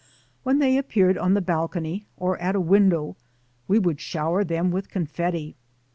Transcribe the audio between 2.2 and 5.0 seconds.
at a window we would shower them with